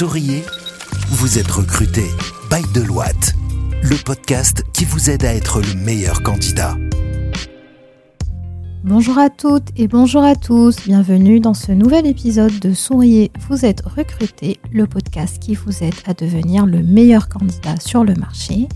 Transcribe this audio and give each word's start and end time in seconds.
Souriez, 0.00 0.42
vous 1.10 1.38
êtes 1.38 1.50
recruté 1.50 2.04
by 2.50 2.62
Deloitte, 2.72 3.34
le 3.82 4.02
podcast 4.02 4.64
qui 4.72 4.86
vous 4.86 5.10
aide 5.10 5.26
à 5.26 5.34
être 5.34 5.60
le 5.60 5.74
meilleur 5.74 6.22
candidat. 6.22 6.74
Bonjour 8.82 9.18
à 9.18 9.28
toutes 9.28 9.68
et 9.76 9.88
bonjour 9.88 10.24
à 10.24 10.36
tous, 10.36 10.76
bienvenue 10.86 11.38
dans 11.38 11.52
ce 11.52 11.72
nouvel 11.72 12.06
épisode 12.06 12.58
de 12.60 12.72
Souriez, 12.72 13.30
vous 13.46 13.66
êtes 13.66 13.82
recruté, 13.82 14.58
le 14.72 14.86
podcast 14.86 15.38
qui 15.38 15.54
vous 15.54 15.84
aide 15.84 15.92
à 16.06 16.14
devenir 16.14 16.64
le 16.64 16.82
meilleur 16.82 17.28
candidat 17.28 17.78
sur 17.78 18.02
le 18.02 18.14
marché. 18.14 18.68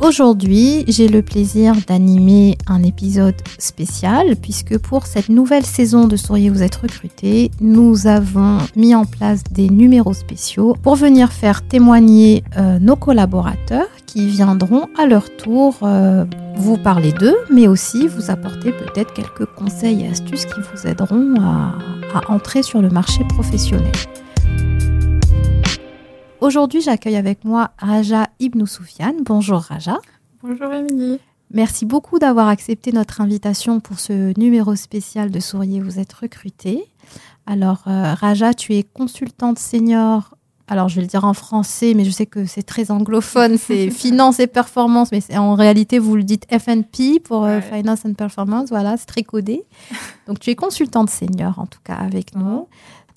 Aujourd'hui, 0.00 0.84
j'ai 0.86 1.08
le 1.08 1.22
plaisir 1.22 1.74
d'animer 1.88 2.56
un 2.68 2.84
épisode 2.84 3.34
spécial 3.58 4.36
puisque 4.40 4.78
pour 4.78 5.06
cette 5.06 5.28
nouvelle 5.28 5.66
saison 5.66 6.06
de 6.06 6.14
Souriez 6.16 6.50
vous 6.50 6.62
êtes 6.62 6.76
recruté, 6.76 7.50
nous 7.60 8.06
avons 8.06 8.58
mis 8.76 8.94
en 8.94 9.04
place 9.04 9.42
des 9.50 9.68
numéros 9.68 10.14
spéciaux 10.14 10.76
pour 10.82 10.94
venir 10.94 11.32
faire 11.32 11.66
témoigner 11.66 12.44
euh, 12.56 12.78
nos 12.78 12.94
collaborateurs 12.94 13.88
qui 14.06 14.28
viendront 14.28 14.86
à 14.96 15.06
leur 15.06 15.34
tour 15.36 15.78
euh, 15.82 16.24
vous 16.54 16.76
parler 16.76 17.10
d'eux, 17.10 17.36
mais 17.50 17.66
aussi 17.66 18.06
vous 18.06 18.30
apporter 18.30 18.70
peut-être 18.70 19.12
quelques 19.12 19.46
conseils 19.46 20.04
et 20.04 20.08
astuces 20.08 20.46
qui 20.46 20.60
vous 20.60 20.86
aideront 20.86 21.34
à, 21.40 21.74
à 22.14 22.32
entrer 22.32 22.62
sur 22.62 22.80
le 22.80 22.88
marché 22.88 23.24
professionnel. 23.24 23.92
Aujourd'hui, 26.40 26.80
j'accueille 26.80 27.16
avec 27.16 27.44
moi 27.44 27.72
Raja 27.78 28.28
Ibn 28.38 28.64
Soufiane. 28.64 29.24
Bonjour 29.24 29.58
Raja. 29.58 29.98
Bonjour 30.42 30.72
Émilie. 30.72 31.18
Merci 31.52 31.84
beaucoup 31.84 32.20
d'avoir 32.20 32.46
accepté 32.46 32.92
notre 32.92 33.20
invitation 33.20 33.80
pour 33.80 33.98
ce 33.98 34.38
numéro 34.38 34.76
spécial 34.76 35.32
de 35.32 35.40
Souriez, 35.40 35.80
vous 35.80 35.98
êtes 35.98 36.12
recruté. 36.12 36.84
Alors 37.44 37.82
euh, 37.88 38.14
Raja, 38.14 38.54
tu 38.54 38.76
es 38.76 38.84
consultante 38.84 39.58
senior. 39.58 40.36
Alors 40.68 40.88
je 40.88 40.96
vais 40.96 41.00
le 41.00 41.08
dire 41.08 41.24
en 41.24 41.34
français, 41.34 41.94
mais 41.96 42.04
je 42.04 42.10
sais 42.10 42.26
que 42.26 42.44
c'est 42.44 42.62
très 42.62 42.92
anglophone, 42.92 43.58
c'est 43.58 43.90
finance 43.90 44.38
et 44.38 44.46
performance, 44.46 45.10
mais 45.10 45.22
en 45.36 45.56
réalité 45.56 45.98
vous 45.98 46.14
le 46.14 46.22
dites 46.22 46.46
FNP 46.56 47.18
pour 47.18 47.46
euh, 47.46 47.60
finance 47.60 48.04
and 48.04 48.14
performance, 48.14 48.68
voilà, 48.68 48.96
c'est 48.96 49.06
très 49.06 49.24
codé. 49.24 49.64
Donc 50.28 50.38
tu 50.38 50.50
es 50.50 50.54
consultante 50.54 51.10
senior 51.10 51.58
en 51.58 51.66
tout 51.66 51.80
cas 51.82 51.94
avec 51.94 52.36
nous. 52.36 52.68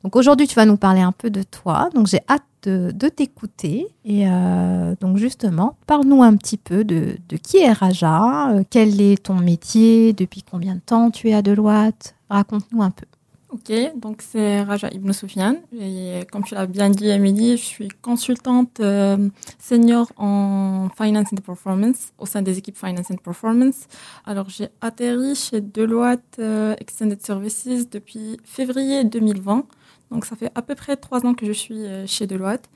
Donc 0.04 0.16
aujourd'hui 0.16 0.48
tu 0.48 0.56
vas 0.56 0.66
nous 0.66 0.78
parler 0.78 1.02
un 1.02 1.12
peu 1.12 1.30
de 1.30 1.44
toi. 1.44 1.90
Donc 1.94 2.08
j'ai 2.08 2.22
hâte 2.30 2.44
de, 2.64 3.10
t'écouter. 3.10 3.88
Et 4.06 4.28
euh, 4.28 4.96
donc 5.00 5.18
justement, 5.18 5.78
parle-nous 5.88 6.22
un 6.24 6.36
petit 6.36 6.58
peu 6.58 6.84
de, 6.84 7.18
qui 7.44 7.58
est 7.58 7.72
Raja, 7.72 8.52
euh, 8.52 8.64
quel 8.70 9.02
est 9.02 9.24
ton 9.24 9.36
métier, 9.36 10.14
depuis 10.14 10.44
combien 10.44 10.76
de 10.76 10.82
temps 10.82 11.12
tu 11.12 11.30
es 11.30 11.34
à 11.34 11.42
Deloitte, 11.42 12.16
raconte-nous 12.30 12.82
un 12.82 12.92
peu. 12.92 13.06
Ok, 13.52 13.72
donc 13.98 14.22
c'est 14.22 14.62
Raja 14.62 14.90
Ibn 14.92 15.12
Soufiane. 15.12 15.58
Et 15.78 16.22
comme 16.32 16.44
tu 16.44 16.56
l'as 16.56 16.68
bien 16.68 16.90
dit, 16.90 17.12
Amélie, 17.12 17.58
je 17.58 17.64
suis 17.64 17.90
consultante 18.02 18.80
euh, 18.80 19.30
senior 19.60 20.10
en 20.16 20.88
Finance 20.96 21.34
and 21.34 21.42
Performance 21.46 22.14
au 22.18 22.26
sein 22.26 22.42
des 22.42 22.58
équipes 22.58 22.78
Finance 22.78 23.12
and 23.12 23.18
Performance. 23.18 23.88
Alors 24.26 24.50
j'ai 24.50 24.70
atterri 24.80 25.36
chez 25.36 25.60
Deloitte 25.60 26.40
Extended 26.80 27.22
Services 27.22 27.90
depuis 27.90 28.38
février 28.46 29.04
2020. 29.04 29.66
Donc 30.12 30.26
ça 30.26 30.36
fait 30.36 30.52
à 30.56 30.62
peu 30.62 30.76
près 30.76 30.98
trois 30.98 31.26
ans 31.26 31.34
que 31.34 31.46
je 31.46 31.54
suis 31.54 31.86
euh, 31.86 32.06
chez 32.06 32.28
Deloitte. 32.28 32.70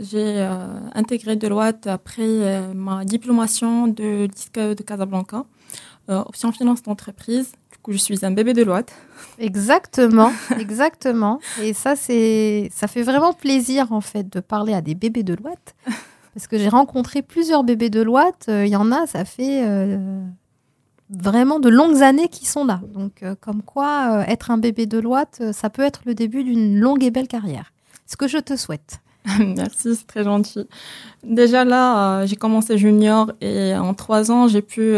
J'ai 0.00 0.40
euh, 0.40 0.78
intégré 0.94 1.34
Deloitte 1.34 1.88
après 1.88 2.22
euh, 2.22 2.72
ma 2.72 3.04
diplomation 3.04 3.88
de 3.88 4.28
de 4.54 4.82
Casablanca, 4.82 5.44
option 6.08 6.52
finance 6.52 6.82
d'entreprise. 6.82 7.52
Je 7.88 7.96
suis 7.96 8.24
un 8.24 8.30
bébé 8.30 8.52
Deloitte. 8.52 8.92
Exactement, 9.38 10.30
exactement. 10.58 11.40
Et 11.62 11.72
ça, 11.72 11.96
c'est, 11.96 12.70
ça 12.72 12.86
fait 12.86 13.02
vraiment 13.02 13.32
plaisir 13.32 13.92
en 13.92 14.00
fait 14.00 14.32
de 14.32 14.40
parler 14.40 14.74
à 14.74 14.80
des 14.80 14.94
bébés 14.94 15.22
Deloitte, 15.22 15.74
parce 16.34 16.46
que 16.46 16.58
j'ai 16.58 16.68
rencontré 16.68 17.22
plusieurs 17.22 17.64
bébés 17.64 17.90
Deloitte. 17.90 18.46
Il 18.48 18.68
y 18.68 18.76
en 18.76 18.92
a, 18.92 19.06
ça 19.06 19.24
fait 19.24 19.64
vraiment 21.10 21.60
de 21.60 21.68
longues 21.68 22.02
années 22.02 22.28
qui 22.28 22.46
sont 22.46 22.64
là. 22.64 22.80
Donc, 22.92 23.22
euh, 23.22 23.34
comme 23.40 23.62
quoi, 23.62 24.18
euh, 24.18 24.24
être 24.26 24.50
un 24.50 24.58
bébé 24.58 24.86
de 24.86 24.98
euh, 24.98 25.52
ça 25.52 25.70
peut 25.70 25.82
être 25.82 26.02
le 26.04 26.14
début 26.14 26.44
d'une 26.44 26.78
longue 26.78 27.02
et 27.02 27.10
belle 27.10 27.28
carrière. 27.28 27.72
Ce 28.06 28.16
que 28.16 28.28
je 28.28 28.38
te 28.38 28.56
souhaite. 28.56 29.00
Merci, 29.38 29.94
c'est 29.94 30.06
très 30.06 30.24
gentil. 30.24 30.66
Déjà 31.22 31.64
là, 31.64 32.24
j'ai 32.26 32.36
commencé 32.36 32.78
junior 32.78 33.32
et 33.40 33.74
en 33.74 33.92
trois 33.94 34.30
ans, 34.30 34.48
j'ai 34.48 34.62
pu 34.62 34.94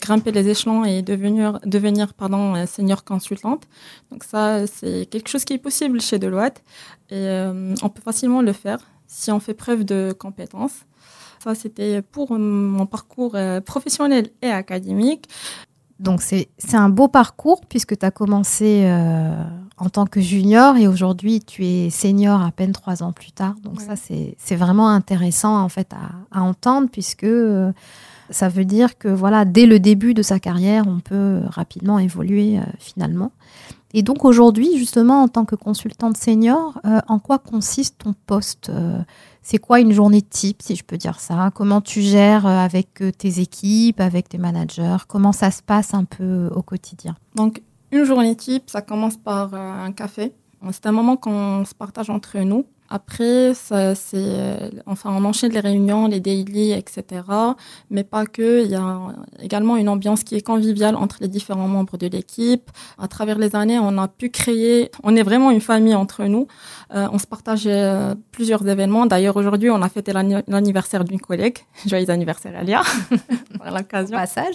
grimper 0.00 0.32
les 0.32 0.48
échelons 0.48 0.84
et 0.84 1.02
devenir, 1.02 1.60
devenir 1.64 2.14
pardon, 2.14 2.66
senior 2.66 3.04
consultante. 3.04 3.64
Donc 4.10 4.24
ça, 4.24 4.66
c'est 4.66 5.06
quelque 5.06 5.28
chose 5.28 5.44
qui 5.44 5.52
est 5.52 5.58
possible 5.58 6.00
chez 6.00 6.18
Deloitte 6.18 6.62
et 7.10 7.44
on 7.82 7.88
peut 7.88 8.02
facilement 8.02 8.42
le 8.42 8.52
faire 8.52 8.80
si 9.06 9.30
on 9.30 9.38
fait 9.38 9.54
preuve 9.54 9.84
de 9.84 10.14
compétences. 10.18 10.84
Ça, 11.42 11.56
c'était 11.56 12.02
pour 12.02 12.38
mon 12.38 12.86
parcours 12.86 13.34
euh, 13.34 13.60
professionnel 13.60 14.28
et 14.42 14.50
académique. 14.50 15.28
Donc, 16.02 16.20
c'est 16.20 16.48
un 16.74 16.88
beau 16.88 17.06
parcours 17.06 17.60
puisque 17.68 17.96
tu 17.96 18.04
as 18.04 18.10
commencé 18.10 18.82
euh, 18.86 19.40
en 19.76 19.88
tant 19.88 20.04
que 20.04 20.20
junior 20.20 20.76
et 20.76 20.88
aujourd'hui, 20.88 21.38
tu 21.38 21.64
es 21.64 21.90
senior 21.90 22.42
à 22.42 22.50
peine 22.50 22.72
trois 22.72 23.04
ans 23.04 23.12
plus 23.12 23.30
tard. 23.30 23.54
Donc, 23.62 23.80
ça, 23.80 23.94
c'est 23.96 24.56
vraiment 24.56 24.88
intéressant 24.88 25.62
en 25.62 25.68
fait 25.68 25.92
à, 25.92 26.40
entendre 26.40 26.88
puisque 26.90 27.22
euh, 27.22 27.72
ça 28.30 28.48
veut 28.48 28.64
dire 28.64 28.98
que 28.98 29.06
voilà, 29.06 29.44
dès 29.44 29.64
le 29.64 29.78
début 29.78 30.12
de 30.12 30.22
sa 30.22 30.40
carrière, 30.40 30.86
on 30.88 30.98
peut 30.98 31.40
rapidement 31.46 32.00
évoluer 32.00 32.58
finalement. 32.80 33.30
Et 33.94 34.02
donc 34.02 34.24
aujourd'hui, 34.24 34.78
justement, 34.78 35.22
en 35.22 35.28
tant 35.28 35.44
que 35.44 35.54
consultante 35.54 36.16
senior, 36.16 36.80
en 37.06 37.18
quoi 37.18 37.38
consiste 37.38 37.98
ton 37.98 38.14
poste 38.26 38.72
c'est 39.42 39.58
quoi 39.58 39.80
une 39.80 39.92
journée 39.92 40.22
type, 40.22 40.62
si 40.62 40.76
je 40.76 40.84
peux 40.84 40.96
dire 40.96 41.18
ça? 41.20 41.50
Comment 41.54 41.80
tu 41.80 42.00
gères 42.00 42.46
euh, 42.46 42.58
avec 42.58 43.02
euh, 43.02 43.10
tes 43.10 43.40
équipes, 43.40 44.00
avec 44.00 44.28
tes 44.28 44.38
managers? 44.38 44.98
Comment 45.08 45.32
ça 45.32 45.50
se 45.50 45.62
passe 45.62 45.94
un 45.94 46.04
peu 46.04 46.48
au 46.54 46.62
quotidien? 46.62 47.16
Donc, 47.34 47.60
une 47.90 48.04
journée 48.04 48.36
type, 48.36 48.70
ça 48.70 48.82
commence 48.82 49.16
par 49.16 49.52
euh, 49.52 49.84
un 49.86 49.92
café. 49.92 50.32
C'est 50.70 50.86
un 50.86 50.92
moment 50.92 51.16
qu'on 51.16 51.64
se 51.64 51.74
partage 51.74 52.08
entre 52.08 52.38
nous. 52.38 52.64
Après, 52.94 53.54
ça, 53.54 53.94
c'est, 53.94 54.70
enfin, 54.84 55.16
on 55.16 55.24
enchaîne 55.24 55.52
les 55.52 55.60
réunions, 55.60 56.08
les 56.08 56.20
daily, 56.20 56.72
etc. 56.72 57.22
Mais 57.88 58.04
pas 58.04 58.26
que. 58.26 58.62
Il 58.62 58.70
y 58.70 58.74
a 58.74 58.98
également 59.40 59.78
une 59.78 59.88
ambiance 59.88 60.24
qui 60.24 60.34
est 60.34 60.42
conviviale 60.42 60.94
entre 60.96 61.16
les 61.22 61.28
différents 61.28 61.68
membres 61.68 61.96
de 61.96 62.06
l'équipe. 62.06 62.70
À 62.98 63.08
travers 63.08 63.38
les 63.38 63.56
années, 63.56 63.78
on 63.78 63.96
a 63.96 64.08
pu 64.08 64.28
créer, 64.28 64.90
on 65.02 65.16
est 65.16 65.22
vraiment 65.22 65.50
une 65.50 65.62
famille 65.62 65.94
entre 65.94 66.24
nous. 66.24 66.48
Euh, 66.94 67.08
on 67.10 67.18
se 67.18 67.26
partage 67.26 67.62
euh, 67.66 68.14
plusieurs 68.30 68.68
événements. 68.68 69.06
D'ailleurs, 69.06 69.38
aujourd'hui, 69.38 69.70
on 69.70 69.80
a 69.80 69.88
fêté 69.88 70.12
l'anniversaire 70.12 71.04
d'une 71.04 71.20
collègue. 71.20 71.60
Joyeux 71.86 72.10
anniversaire, 72.10 72.52
Alia. 72.54 72.82
Par 73.58 73.70
l'occasion. 73.70 74.18
Passage. 74.18 74.54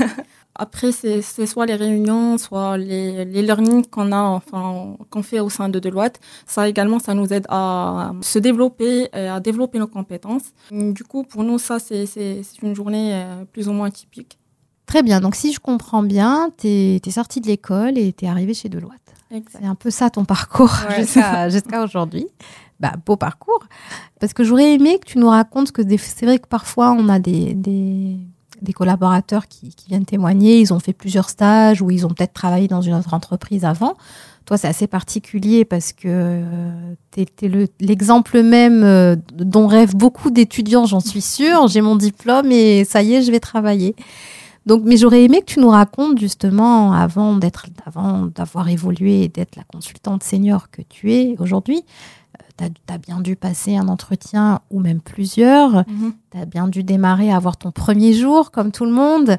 Après, 0.54 0.92
c'est 0.92 1.22
soit 1.46 1.66
les 1.66 1.76
réunions, 1.76 2.36
soit 2.36 2.76
les, 2.76 3.24
les 3.24 3.42
learnings 3.42 3.86
qu'on 3.86 4.12
a, 4.12 4.20
enfin, 4.20 4.96
qu'on 5.08 5.22
fait 5.22 5.40
au 5.40 5.48
sein 5.48 5.68
de 5.68 5.78
Deloitte. 5.78 6.20
Ça 6.46 6.68
également, 6.68 6.98
ça 6.98 7.14
nous 7.14 7.32
aide 7.32 7.46
à 7.48 8.12
se 8.20 8.38
développer, 8.38 9.08
et 9.14 9.28
à 9.28 9.40
développer 9.40 9.78
nos 9.78 9.86
compétences. 9.86 10.52
Du 10.70 11.04
coup, 11.04 11.22
pour 11.22 11.44
nous, 11.44 11.58
ça, 11.58 11.78
c'est 11.78 12.42
une 12.62 12.74
journée 12.74 13.14
euh, 13.14 13.44
plus 13.44 13.68
ou 13.68 13.72
moins 13.72 13.90
typique. 13.90 14.38
Très 14.86 15.02
bien. 15.02 15.20
Donc, 15.20 15.36
si 15.36 15.52
je 15.52 15.60
comprends 15.60 16.02
bien, 16.02 16.50
tu 16.58 16.66
es, 16.66 16.96
es 16.96 17.10
sortie 17.10 17.40
de 17.40 17.46
l'école 17.46 17.96
et 17.96 18.12
tu 18.12 18.24
es 18.24 18.28
arrivée 18.28 18.54
chez 18.54 18.68
Deloitte. 18.68 19.00
C'est 19.30 19.64
un 19.64 19.76
peu 19.76 19.90
ça 19.90 20.10
ton 20.10 20.24
parcours 20.24 20.74
jusqu'à 20.96 21.84
aujourd'hui. 21.84 22.26
Bah, 22.80 22.94
beau 23.06 23.16
parcours. 23.16 23.60
Parce 24.18 24.32
que 24.32 24.42
j'aurais 24.42 24.74
aimé 24.74 24.98
que 24.98 25.06
tu 25.06 25.18
nous 25.18 25.28
racontes 25.28 25.70
que 25.70 25.82
c'est 25.98 26.26
vrai 26.26 26.38
que 26.38 26.48
parfois 26.48 26.92
on 26.92 27.08
a 27.08 27.18
des, 27.18 27.54
des 27.54 28.16
des 28.62 28.72
collaborateurs 28.72 29.48
qui, 29.48 29.74
viennent 29.88 30.04
témoigner, 30.04 30.60
ils 30.60 30.72
ont 30.72 30.78
fait 30.78 30.92
plusieurs 30.92 31.28
stages 31.28 31.82
ou 31.82 31.90
ils 31.90 32.06
ont 32.06 32.10
peut-être 32.10 32.32
travaillé 32.32 32.68
dans 32.68 32.80
une 32.80 32.94
autre 32.94 33.14
entreprise 33.14 33.64
avant. 33.64 33.96
Toi, 34.46 34.56
c'est 34.58 34.68
assez 34.68 34.86
particulier 34.86 35.64
parce 35.64 35.92
que 35.92 36.08
euh, 36.08 36.94
tu 37.12 37.22
es, 37.22 37.68
l'exemple 37.80 38.42
même 38.42 38.82
euh, 38.82 39.16
dont 39.34 39.66
rêvent 39.66 39.94
beaucoup 39.94 40.30
d'étudiants, 40.30 40.86
j'en 40.86 41.00
suis 41.00 41.20
sûre. 41.20 41.68
J'ai 41.68 41.80
mon 41.80 41.96
diplôme 41.96 42.50
et 42.50 42.84
ça 42.84 43.02
y 43.02 43.14
est, 43.14 43.22
je 43.22 43.30
vais 43.30 43.40
travailler. 43.40 43.94
Donc, 44.66 44.82
mais 44.84 44.96
j'aurais 44.96 45.24
aimé 45.24 45.40
que 45.40 45.46
tu 45.46 45.60
nous 45.60 45.70
racontes 45.70 46.18
justement, 46.18 46.92
avant 46.92 47.36
d'être, 47.36 47.66
avant 47.86 48.26
d'avoir 48.26 48.68
évolué 48.68 49.22
et 49.22 49.28
d'être 49.28 49.56
la 49.56 49.64
consultante 49.64 50.22
senior 50.22 50.70
que 50.70 50.82
tu 50.82 51.12
es 51.12 51.36
aujourd'hui, 51.38 51.82
tu 52.68 52.92
as, 52.92 52.98
bien 52.98 53.20
dû 53.20 53.36
passer 53.36 53.76
un 53.76 53.88
entretien 53.88 54.60
ou 54.70 54.80
même 54.80 55.00
plusieurs. 55.00 55.84
Mhm. 55.88 56.14
Tu 56.30 56.38
as 56.38 56.46
bien 56.46 56.68
dû 56.68 56.82
démarrer, 56.82 57.32
avoir 57.32 57.56
ton 57.56 57.70
premier 57.70 58.12
jour 58.12 58.50
comme 58.50 58.72
tout 58.72 58.84
le 58.84 58.92
monde, 58.92 59.36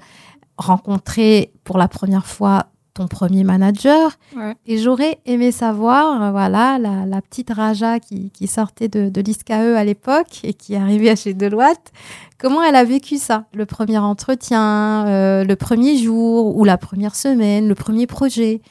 rencontrer 0.58 1.52
pour 1.64 1.78
la 1.78 1.88
première 1.88 2.26
fois 2.26 2.68
ton 2.94 3.08
premier 3.08 3.44
manager. 3.44 4.18
Et 4.66 4.78
j'aurais 4.78 5.20
aimé 5.26 5.52
savoir, 5.52 6.32
voilà, 6.32 6.78
la, 6.78 7.22
petite 7.22 7.52
Raja 7.52 8.00
qui, 8.00 8.48
sortait 8.48 8.90
de, 8.90 9.10
de 9.10 9.22
l'ISCAE 9.22 9.78
à 9.78 9.84
l'époque 9.84 10.42
et 10.44 10.54
qui 10.54 10.76
arrivait 10.76 11.10
à 11.10 11.16
chez 11.16 11.34
Deloitte, 11.34 11.92
comment 12.38 12.62
elle 12.62 12.76
a 12.76 12.84
vécu 12.84 13.18
ça? 13.18 13.46
Le 13.54 13.66
premier 13.66 13.98
entretien, 13.98 15.08
euh, 15.08 15.44
le 15.44 15.56
premier 15.56 15.98
jour 15.98 16.58
ou 16.58 16.64
la 16.66 16.78
première 16.78 17.16
semaine, 17.16 17.68
le 17.68 17.76
premier 17.76 18.08
projet? 18.08 18.62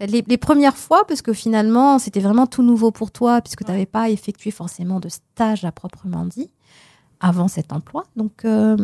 Les, 0.00 0.38
premières 0.38 0.76
fois, 0.76 1.06
parce 1.06 1.22
que 1.22 1.32
finalement, 1.32 1.98
c'était 1.98 2.20
vraiment 2.20 2.46
tout 2.46 2.62
nouveau 2.62 2.90
pour 2.90 3.10
toi, 3.10 3.40
puisque 3.40 3.64
tu 3.64 3.70
n'avais 3.70 3.86
pas 3.86 4.10
effectué 4.10 4.50
forcément 4.50 5.00
de 5.00 5.08
stage 5.08 5.64
à 5.64 5.72
proprement 5.72 6.24
dit 6.24 6.50
avant 7.20 7.48
cet 7.48 7.72
emploi. 7.72 8.04
Donc, 8.16 8.44
euh, 8.44 8.76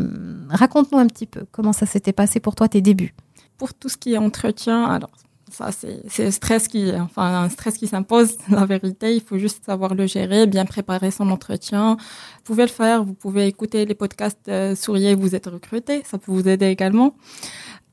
raconte-nous 0.48 0.98
un 0.98 1.06
petit 1.06 1.26
peu 1.26 1.44
comment 1.50 1.72
ça 1.72 1.86
s'était 1.86 2.12
passé 2.12 2.40
pour 2.40 2.54
toi, 2.54 2.68
tes 2.68 2.80
débuts. 2.80 3.14
Pour 3.58 3.74
tout 3.74 3.88
ce 3.88 3.96
qui 3.96 4.14
est 4.14 4.18
entretien, 4.18 4.84
alors 4.84 5.10
ça, 5.50 5.70
c'est 5.72 6.26
un 6.26 6.30
stress 6.30 6.68
qui, 6.68 6.92
enfin, 6.94 7.42
un 7.42 7.48
stress 7.48 7.76
qui 7.76 7.88
s'impose. 7.88 8.36
La 8.48 8.66
vérité, 8.66 9.14
il 9.14 9.20
faut 9.20 9.36
juste 9.36 9.64
savoir 9.64 9.94
le 9.94 10.06
gérer, 10.06 10.46
bien 10.46 10.64
préparer 10.64 11.10
son 11.10 11.28
entretien. 11.30 11.96
Vous 11.96 12.42
pouvez 12.44 12.62
le 12.62 12.70
faire. 12.70 13.04
Vous 13.04 13.14
pouvez 13.14 13.46
écouter 13.48 13.84
les 13.84 13.94
podcasts 13.94 14.48
euh, 14.48 14.76
Souriez, 14.76 15.14
vous 15.14 15.34
êtes 15.34 15.46
recruté. 15.46 16.02
Ça 16.04 16.18
peut 16.18 16.30
vous 16.30 16.48
aider 16.48 16.66
également. 16.66 17.14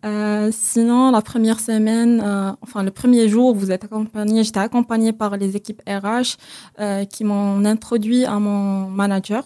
Euh, 0.06 0.50
sinon, 0.52 1.12
la 1.12 1.22
première 1.22 1.60
semaine, 1.60 2.22
euh, 2.24 2.52
enfin 2.62 2.84
le 2.84 2.92
premier 2.92 3.28
jour, 3.28 3.56
vous 3.56 3.72
êtes 3.72 3.84
accompagné. 3.84 4.44
J'étais 4.44 4.60
accompagnée 4.60 5.14
par 5.14 5.38
les 5.38 5.56
équipes 5.56 5.82
RH 5.88 6.38
euh, 6.80 7.06
qui 7.06 7.24
m'ont 7.24 7.64
introduit 7.66 8.26
à 8.26 8.40
mon 8.40 8.90
manager. 8.90 9.46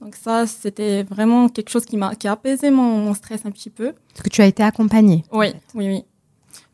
Donc 0.00 0.14
ça, 0.14 0.46
c'était 0.46 1.04
vraiment 1.04 1.48
quelque 1.48 1.70
chose 1.70 1.86
qui 1.86 1.96
m'a 1.96 2.14
qui 2.14 2.28
a 2.28 2.32
apaisé 2.32 2.70
mon, 2.70 2.98
mon 2.98 3.14
stress 3.14 3.46
un 3.46 3.50
petit 3.50 3.70
peu. 3.70 3.88
Est-ce 3.88 4.22
que 4.22 4.28
tu 4.28 4.42
as 4.42 4.46
été 4.46 4.62
accompagnée 4.62 5.24
Oui, 5.32 5.48
oui, 5.74 5.88
oui 5.88 6.04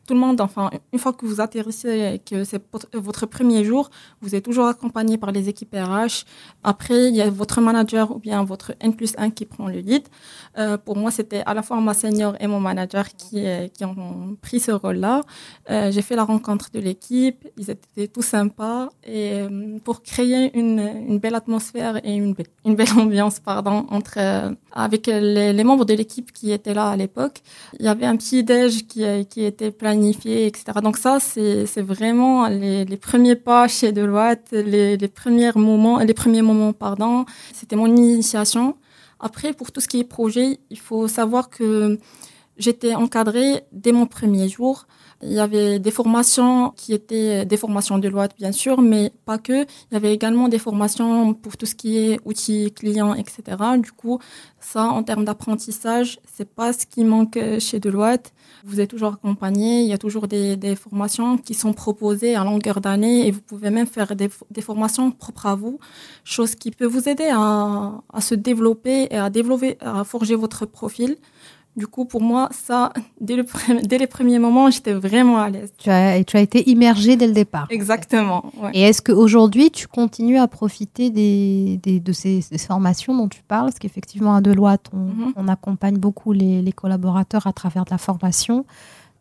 tout 0.05 0.13
le 0.13 0.19
monde, 0.19 0.41
enfin, 0.41 0.69
une 0.91 0.99
fois 0.99 1.13
que 1.13 1.25
vous 1.25 1.39
atterrissez 1.39 2.15
et 2.15 2.19
que 2.19 2.43
c'est 2.43 2.61
votre 2.93 3.25
premier 3.25 3.63
jour, 3.63 3.89
vous 4.21 4.35
êtes 4.35 4.43
toujours 4.43 4.67
accompagné 4.67 5.17
par 5.17 5.31
les 5.31 5.47
équipes 5.47 5.73
RH. 5.75 6.25
Après, 6.63 7.07
il 7.09 7.15
y 7.15 7.21
a 7.21 7.29
votre 7.29 7.61
manager 7.61 8.11
ou 8.11 8.19
bien 8.19 8.43
votre 8.43 8.73
N 8.81 8.95
plus 8.95 9.13
1 9.17 9.29
qui 9.29 9.45
prend 9.45 9.67
le 9.67 9.79
lead. 9.79 10.03
Euh, 10.57 10.77
pour 10.77 10.97
moi, 10.97 11.09
c'était 11.09 11.43
à 11.45 11.53
la 11.53 11.61
fois 11.61 11.79
ma 11.79 11.93
senior 11.93 12.35
et 12.39 12.47
mon 12.47 12.59
manager 12.59 13.07
qui, 13.15 13.45
euh, 13.45 13.67
qui 13.67 13.85
ont 13.85 14.37
pris 14.41 14.59
ce 14.59 14.71
rôle-là. 14.71 15.21
Euh, 15.69 15.91
j'ai 15.91 16.01
fait 16.01 16.15
la 16.15 16.25
rencontre 16.25 16.69
de 16.73 16.79
l'équipe. 16.79 17.47
Ils 17.57 17.69
étaient 17.69 18.07
tout 18.07 18.21
sympas. 18.21 18.89
Et 19.05 19.43
pour 19.85 20.03
créer 20.03 20.57
une, 20.57 20.79
une, 21.07 21.19
belle 21.19 21.35
atmosphère 21.35 22.05
et 22.05 22.13
une, 22.13 22.35
une 22.65 22.75
belle 22.75 22.91
ambiance, 22.97 23.39
pardon, 23.39 23.85
entre, 23.89 24.17
avec 24.73 25.07
les, 25.07 25.53
les, 25.53 25.63
membres 25.63 25.85
de 25.85 25.93
l'équipe 25.93 26.31
qui 26.33 26.51
étaient 26.51 26.73
là 26.73 26.89
à 26.89 26.97
l'époque, 26.97 27.41
il 27.79 27.85
y 27.85 27.87
avait 27.87 28.05
un 28.05 28.17
petit 28.17 28.43
déj 28.43 28.85
qui, 28.87 29.03
qui 29.27 29.43
était 29.43 29.71
plein 29.71 29.92
planifié, 29.93 30.47
etc. 30.47 30.63
Donc 30.81 30.97
ça, 30.97 31.19
c'est 31.19 31.81
vraiment 31.81 32.47
les, 32.47 32.85
les, 32.85 32.97
premiers 32.97 33.35
pas 33.35 33.67
chez 33.67 33.91
Deloitte, 33.91 34.47
les, 34.51 34.97
les 34.97 35.07
premiers 35.07 35.51
moments, 35.55 35.99
les 35.99 36.13
premiers 36.13 36.41
moments, 36.41 36.73
pardon. 36.73 37.25
C'était 37.53 37.75
mon 37.75 37.87
initiation. 37.87 38.75
Après, 39.19 39.53
pour 39.53 39.71
tout 39.71 39.81
ce 39.81 39.87
qui 39.87 39.99
est 39.99 40.03
projet, 40.03 40.59
il 40.69 40.79
faut 40.79 41.07
savoir 41.07 41.49
que 41.49 41.97
j'étais 42.57 42.95
encadrée 42.95 43.63
dès 43.71 43.91
mon 43.91 44.05
premier 44.05 44.47
jour. 44.47 44.87
Il 45.25 45.31
y 45.31 45.39
avait 45.39 45.79
des 45.79 45.91
formations 45.91 46.71
qui 46.71 46.91
étaient 46.91 47.45
des 47.45 47.55
formations 47.55 47.97
de 47.97 48.09
loi, 48.09 48.27
bien 48.37 48.51
sûr, 48.51 48.81
mais 48.81 49.13
pas 49.25 49.37
que. 49.37 49.63
Il 49.63 49.93
y 49.93 49.95
avait 49.95 50.13
également 50.13 50.49
des 50.49 50.59
formations 50.59 51.33
pour 51.33 51.55
tout 51.55 51.65
ce 51.65 51.75
qui 51.75 51.97
est 51.97 52.19
outils 52.25 52.73
clients, 52.73 53.13
etc. 53.13 53.57
Du 53.81 53.93
coup, 53.93 54.19
ça, 54.59 54.83
en 54.83 55.01
termes 55.01 55.23
d'apprentissage, 55.23 56.19
c'est 56.33 56.49
pas 56.49 56.73
ce 56.73 56.85
qui 56.85 57.05
manque 57.05 57.39
chez 57.59 57.79
Deloitte. 57.79 58.33
Vous 58.65 58.81
êtes 58.81 58.89
toujours 58.89 59.13
accompagné. 59.13 59.81
Il 59.83 59.87
y 59.87 59.93
a 59.93 59.97
toujours 59.97 60.27
des, 60.27 60.75
formations 60.75 61.37
qui 61.37 61.53
sont 61.53 61.73
proposées 61.73 62.35
à 62.35 62.43
longueur 62.43 62.81
d'année 62.81 63.27
et 63.27 63.31
vous 63.31 63.41
pouvez 63.41 63.69
même 63.69 63.87
faire 63.87 64.15
des, 64.15 64.29
des, 64.51 64.61
formations 64.61 65.11
propres 65.11 65.45
à 65.45 65.55
vous, 65.55 65.79
chose 66.25 66.55
qui 66.55 66.71
peut 66.71 66.85
vous 66.85 67.07
aider 67.07 67.29
à, 67.31 68.01
à 68.11 68.21
se 68.21 68.35
développer 68.35 69.07
et 69.09 69.17
à 69.17 69.29
développer, 69.29 69.77
à 69.79 70.03
forger 70.03 70.35
votre 70.35 70.65
profil. 70.65 71.17
Du 71.75 71.87
coup, 71.87 72.05
pour 72.05 72.21
moi, 72.21 72.49
ça, 72.51 72.91
dès, 73.21 73.35
le, 73.35 73.45
dès 73.83 73.97
les 73.97 74.07
premiers 74.07 74.39
moments, 74.39 74.69
j'étais 74.69 74.93
vraiment 74.93 75.37
à 75.37 75.49
l'aise. 75.49 75.73
Tu 75.77 75.89
as, 75.89 76.23
tu 76.23 76.37
as 76.37 76.41
été 76.41 76.69
immergée 76.69 77.15
dès 77.15 77.27
le 77.27 77.33
départ. 77.33 77.67
Exactement. 77.69 78.45
Ouais. 78.61 78.71
Et 78.73 78.81
est-ce 78.81 79.01
qu'aujourd'hui, 79.01 79.71
tu 79.71 79.87
continues 79.87 80.37
à 80.37 80.47
profiter 80.47 81.09
des, 81.09 81.79
des 81.81 81.99
de 81.99 82.11
ces, 82.11 82.41
ces, 82.41 82.57
formations 82.59 83.15
dont 83.15 83.27
tu 83.27 83.41
parles? 83.43 83.67
Parce 83.67 83.79
qu'effectivement, 83.79 84.35
à 84.35 84.41
Deloitte, 84.41 84.87
on, 84.93 84.97
mm 84.97 85.11
-hmm. 85.11 85.33
on 85.35 85.47
accompagne 85.47 85.97
beaucoup 85.97 86.31
les, 86.31 86.61
les, 86.61 86.71
collaborateurs 86.71 87.47
à 87.47 87.53
travers 87.53 87.85
de 87.85 87.91
la 87.91 87.97
formation 87.97 88.65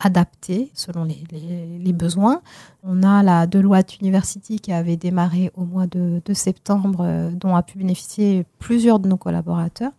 adaptée 0.05 0.71
selon 0.75 1.05
les, 1.05 1.23
les, 1.31 1.79
les, 1.79 1.93
besoins. 1.93 2.41
On 2.83 3.03
a 3.03 3.23
la 3.23 3.47
Deloitte 3.47 4.01
University 4.01 4.59
qui 4.59 4.73
avait 4.73 4.97
démarré 4.97 5.51
au 5.57 5.65
mois 5.65 5.87
de, 5.87 6.21
de 6.25 6.35
septembre, 6.35 7.01
euh, 7.03 7.31
dont 7.31 7.55
a 7.55 7.63
pu 7.63 7.79
bénéficier 7.79 8.45
plusieurs 8.59 8.99
de 8.99 9.09
nos 9.09 9.17
collaborateurs. 9.17 9.93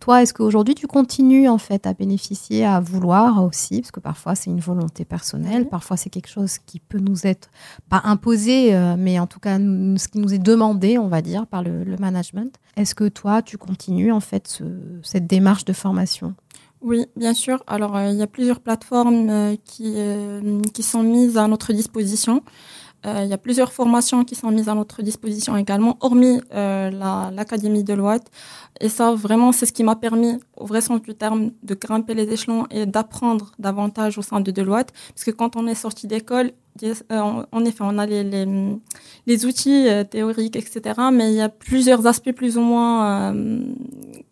Toi, 0.00 0.22
est-ce 0.22 0.32
qu'aujourd'hui 0.32 0.74
tu 0.74 0.86
continues 0.86 1.48
en 1.48 1.58
fait 1.58 1.86
à 1.86 1.94
bénéficier, 1.94 2.64
à 2.64 2.80
vouloir 2.80 3.42
aussi, 3.42 3.80
parce 3.80 3.90
que 3.90 4.00
parfois 4.00 4.34
c'est 4.34 4.50
une 4.50 4.60
volonté 4.60 5.04
personnelle, 5.04 5.62
mmh. 5.62 5.68
parfois 5.68 5.96
c'est 5.96 6.10
quelque 6.10 6.28
chose 6.28 6.58
qui 6.58 6.78
peut 6.80 6.98
nous 6.98 7.26
être 7.26 7.50
pas 7.88 8.00
imposé, 8.04 8.74
euh, 8.74 8.96
mais 8.98 9.18
en 9.18 9.26
tout 9.26 9.40
cas 9.40 9.58
ce 9.58 10.08
qui 10.08 10.18
nous 10.18 10.32
est 10.32 10.38
demandé, 10.38 10.98
on 10.98 11.08
va 11.08 11.22
dire, 11.22 11.46
par 11.46 11.62
le, 11.62 11.84
le 11.84 11.96
management. 11.96 12.54
Est-ce 12.76 12.94
que 12.94 13.08
toi 13.08 13.42
tu 13.42 13.58
continues 13.58 14.12
en 14.12 14.20
fait 14.20 14.46
ce, 14.48 14.64
cette 15.02 15.26
démarche 15.26 15.64
de 15.64 15.72
formation? 15.72 16.34
Oui, 16.80 17.06
bien 17.16 17.34
sûr. 17.34 17.64
Alors, 17.66 17.96
euh, 17.96 18.10
il 18.10 18.18
y 18.18 18.22
a 18.22 18.28
plusieurs 18.28 18.60
plateformes 18.60 19.28
euh, 19.30 19.56
qui, 19.64 19.96
qui 20.72 20.82
sont 20.84 21.02
mises 21.02 21.36
à 21.36 21.48
notre 21.48 21.72
disposition. 21.72 22.44
Euh, 23.06 23.22
il 23.22 23.30
y 23.30 23.32
a 23.32 23.38
plusieurs 23.38 23.72
formations 23.72 24.24
qui 24.24 24.34
sont 24.34 24.50
mises 24.50 24.68
à 24.68 24.74
notre 24.74 25.02
disposition 25.02 25.56
également, 25.56 25.96
hormis 26.00 26.40
euh, 26.52 26.90
l'Académie 27.30 27.84
la, 27.84 27.84
de 27.84 27.94
Loite. 27.94 28.26
Et 28.80 28.88
ça, 28.88 29.14
vraiment, 29.14 29.52
c'est 29.52 29.66
ce 29.66 29.72
qui 29.72 29.84
m'a 29.84 29.94
permis, 29.94 30.38
au 30.56 30.66
vrai 30.66 30.80
sens 30.80 31.00
du 31.02 31.14
terme, 31.14 31.52
de 31.62 31.74
grimper 31.74 32.14
les 32.14 32.28
échelons 32.32 32.66
et 32.70 32.86
d'apprendre 32.86 33.52
davantage 33.58 34.18
au 34.18 34.22
sein 34.22 34.40
de 34.40 34.50
Deloitte. 34.50 34.92
Parce 35.14 35.24
que 35.24 35.30
quand 35.30 35.54
on 35.56 35.66
est 35.68 35.76
sorti 35.76 36.06
d'école, 36.08 36.52
euh, 36.82 37.42
en 37.50 37.64
effet, 37.64 37.80
on 37.82 37.98
a 37.98 38.06
les, 38.06 38.22
les, 39.26 39.46
outils 39.46 39.86
théoriques, 40.10 40.54
etc. 40.54 41.00
Mais 41.12 41.32
il 41.32 41.36
y 41.36 41.40
a 41.40 41.48
plusieurs 41.48 42.06
aspects 42.06 42.30
plus 42.30 42.56
ou 42.56 42.60
moins 42.60 43.34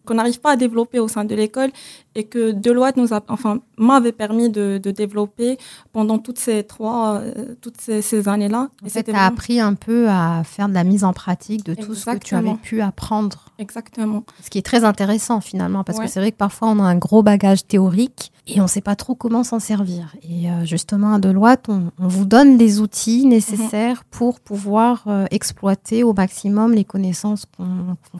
qu'on 0.04 0.14
n'arrive 0.14 0.40
pas 0.40 0.52
à 0.52 0.56
développer 0.56 1.00
au 1.00 1.08
sein 1.08 1.24
de 1.24 1.34
l'école 1.34 1.70
et 2.16 2.24
que 2.24 2.50
Deloitte 2.50 2.96
nous 2.96 3.12
a, 3.12 3.20
enfin, 3.28 3.60
m'avait 3.76 4.10
permis 4.10 4.48
de, 4.48 4.80
de, 4.82 4.90
développer 4.90 5.58
pendant 5.92 6.18
toutes 6.18 6.38
ces 6.38 6.64
trois, 6.64 7.20
euh, 7.20 7.54
toutes 7.60 7.78
ces, 7.78 8.00
ces 8.00 8.26
années-là. 8.26 8.70
En 8.82 8.86
et 8.86 8.88
fait, 8.88 9.04
tu 9.04 9.10
as 9.12 9.26
appris 9.26 9.60
un 9.60 9.74
peu 9.74 10.08
à 10.08 10.42
faire 10.42 10.70
de 10.70 10.74
la 10.74 10.82
mise 10.82 11.04
en 11.04 11.12
pratique 11.12 11.64
de 11.64 11.74
tout 11.74 11.94
ce 11.94 12.06
que 12.06 12.16
tu 12.16 12.34
avais 12.34 12.54
pu 12.54 12.80
apprendre. 12.80 13.44
Exactement. 13.58 14.24
Ce 14.42 14.48
qui 14.48 14.56
est 14.58 14.66
très 14.66 14.84
intéressant 14.84 15.42
finalement, 15.42 15.84
parce 15.84 15.98
ouais. 15.98 16.06
que 16.06 16.10
c'est 16.10 16.20
vrai 16.20 16.32
que 16.32 16.36
parfois 16.36 16.68
on 16.68 16.78
a 16.78 16.84
un 16.84 16.96
gros 16.96 17.22
bagage 17.22 17.66
théorique 17.66 18.32
et 18.46 18.60
on 18.60 18.64
ne 18.64 18.68
sait 18.68 18.80
pas 18.80 18.96
trop 18.96 19.14
comment 19.14 19.44
s'en 19.44 19.58
servir. 19.58 20.14
Et 20.22 20.50
euh, 20.50 20.64
justement, 20.64 21.14
à 21.14 21.18
Deloitte, 21.18 21.68
on, 21.68 21.90
on, 21.98 22.08
vous 22.08 22.24
donne 22.24 22.56
les 22.56 22.80
outils 22.80 23.26
nécessaires 23.26 24.00
mmh. 24.00 24.10
pour 24.10 24.40
pouvoir 24.40 25.04
euh, 25.06 25.26
exploiter 25.30 26.02
au 26.02 26.14
maximum 26.14 26.72
les 26.72 26.84
connaissances 26.84 27.44
qu 27.44 27.62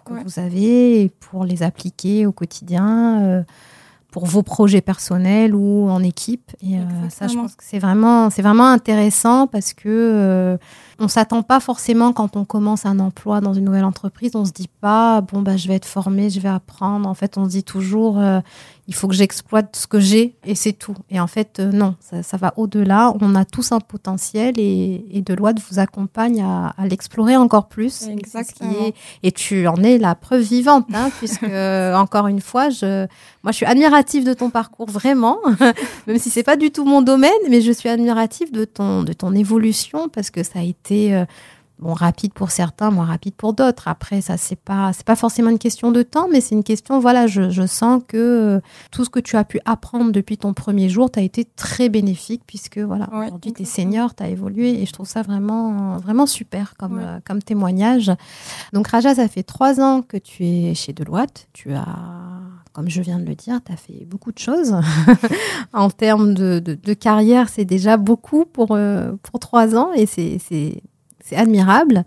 que 0.05 0.13
ouais. 0.13 0.23
vous 0.23 0.39
avez 0.39 1.03
et 1.03 1.09
pour 1.09 1.45
les 1.45 1.63
appliquer 1.63 2.27
au 2.27 2.33
quotidien. 2.33 3.45
Pour 4.17 4.25
vos 4.25 4.43
projets 4.43 4.81
personnels 4.81 5.55
ou 5.55 5.91
en 5.91 6.03
équipe. 6.03 6.53
Et 6.63 6.79
euh, 6.79 6.83
ça, 7.11 7.27
je 7.27 7.35
pense 7.35 7.55
que 7.55 7.63
c'est 7.63 7.79
vraiment, 7.79 8.31
c'est 8.31 8.41
vraiment 8.41 8.67
intéressant 8.67 9.47
parce 9.47 9.75
que 9.75 9.91
euh, 9.91 10.57
on 10.99 11.07
s'attend 11.07 11.43
pas 11.43 11.61
forcément 11.61 12.15
quand 12.15 12.35
on 12.35 12.47
commence 12.47 12.87
un 12.87 12.99
emploi 12.99 13.43
dans 13.43 13.53
une 13.53 13.67
nouvelle 13.67 13.85
entreprise, 13.85 14.31
on 14.35 14.47
se 14.47 14.53
dit 14.53 14.71
pas 14.81 15.21
bon 15.21 15.43
bah 15.43 15.59
je 15.59 15.69
vais 15.69 15.75
être 15.75 15.85
formé, 15.85 16.31
je 16.31 16.41
vais 16.41 16.49
apprendre. 16.49 17.07
En 17.07 17.13
fait, 17.13 17.37
on 17.37 17.45
se 17.45 17.51
dit 17.51 17.63
toujours 17.63 18.19
euh, 18.19 18.41
il 18.89 18.95
faut 18.95 19.09
que 19.09 19.15
j'exploite 19.15 19.75
ce 19.75 19.87
que 19.87 19.99
j'ai 19.99 20.37
et 20.45 20.55
c'est 20.55 20.73
tout. 20.73 20.95
Et 21.11 21.19
en 21.19 21.27
fait, 21.27 21.59
euh, 21.59 21.73
non, 21.73 21.97
ça, 22.01 22.23
ça 22.23 22.37
va 22.37 22.55
au-delà. 22.57 23.13
On 23.21 23.35
a 23.35 23.45
tous 23.45 23.73
un 23.73 23.81
potentiel 23.81 24.55
et, 24.59 25.05
et 25.11 25.23
Deloitte 25.23 25.59
vous 25.69 25.79
accompagne 25.79 26.43
à, 26.43 26.75
à 26.77 26.87
l'explorer 26.87 27.37
encore 27.37 27.69
plus. 27.69 28.07
Exactement. 28.09 28.71
Est, 28.87 28.95
et 29.23 29.33
tu 29.33 29.67
en 29.67 29.77
es 29.83 29.99
la 29.99 30.15
preuve 30.15 30.43
vivante, 30.43 30.87
hein, 30.95 31.11
puisque 31.19 31.45
encore 31.45 32.29
une 32.29 32.41
fois, 32.41 32.71
je, 32.71 33.07
moi, 33.43 33.51
je 33.51 33.57
suis 33.57 33.67
admirative 33.67 34.25
de 34.25 34.35
ton 34.35 34.51
parcours 34.51 34.89
vraiment, 34.89 35.39
même 36.07 36.19
si 36.19 36.31
c'est 36.31 36.45
pas 36.45 36.57
du 36.57 36.71
tout 36.71 36.85
mon 36.85 37.03
domaine, 37.03 37.33
mais 37.51 37.61
je 37.61 37.73
suis 37.73 37.89
admirative 37.89 38.53
de 38.53 38.65
ton 38.65 39.03
de 39.03 39.13
ton 39.13 39.35
évolution 39.35 40.09
parce 40.09 40.31
que 40.31 40.43
ça 40.43 40.61
a 40.61 40.63
été 40.63 41.15
euh, 41.15 41.25
bon 41.79 41.93
rapide 41.93 42.33
pour 42.33 42.51
certains, 42.51 42.91
moins 42.91 43.05
rapide 43.05 43.35
pour 43.35 43.53
d'autres. 43.53 43.89
Après, 43.89 44.21
ça 44.21 44.37
c'est 44.37 44.59
pas 44.59 44.93
c'est 44.93 45.05
pas 45.05 45.17
forcément 45.17 45.51
une 45.51 45.59
question 45.59 45.93
de 45.93 46.03
temps, 46.03 46.29
mais 46.31 46.41
c'est 46.41 46.55
une 46.55 46.65
question 46.65 47.01
voilà, 47.01 47.27
je, 47.27 47.51
je 47.51 47.67
sens 47.67 48.03
que 48.07 48.17
euh, 48.17 48.61
tout 48.91 49.05
ce 49.05 49.11
que 49.11 49.21
tu 49.21 49.37
as 49.37 49.45
pu 49.45 49.61
apprendre 49.65 50.13
depuis 50.13 50.39
ton 50.39 50.55
premier 50.55 50.89
jour, 50.89 51.11
tu 51.11 51.19
as 51.19 51.23
été 51.23 51.45
très 51.45 51.89
bénéfique 51.89 52.43
puisque 52.47 52.79
voilà, 52.79 53.09
ouais, 53.13 53.27
aujourd'hui 53.27 53.53
tu 53.53 53.63
es 53.63 53.67
senior, 53.67 54.15
tu 54.15 54.23
as 54.23 54.29
évolué 54.29 54.83
et 54.83 54.87
je 54.87 54.93
trouve 54.93 55.09
ça 55.09 55.23
vraiment 55.23 55.99
vraiment 55.99 56.27
super 56.27 56.77
comme 56.77 56.99
ouais. 56.99 57.05
euh, 57.05 57.19
comme 57.27 57.43
témoignage. 57.43 58.13
Donc 58.73 58.89
Raja, 58.89 59.15
ça 59.15 59.29
fait 59.29 59.43
trois 59.43 59.81
ans 59.81 60.03
que 60.03 60.17
tu 60.17 60.45
es 60.45 60.75
chez 60.75 60.93
Deloitte, 60.93 61.49
tu 61.53 61.75
as 61.75 61.87
comme 62.77 62.91
je 62.91 63.01
viens 63.01 63.19
de 63.19 63.25
le 63.25 63.35
dire, 63.35 63.59
tu 63.65 63.73
as 63.73 63.77
fait 63.77 64.05
beaucoup 64.05 64.33
de 64.33 64.39
choses. 64.39 64.77
en 65.73 65.89
termes 65.89 66.35
de, 66.35 66.59
de, 66.59 66.75
de 66.75 66.93
carrière, 66.93 67.49
c'est 67.49 67.65
déjà 67.65 67.97
beaucoup 67.97 68.45
pour, 68.45 68.73
euh, 68.73 69.13
pour 69.23 69.41
trois 69.41 69.75
ans 69.75 69.95
et 69.95 70.05
c'est 70.05 70.83
c'est 71.27 71.37
admirable. 71.37 72.05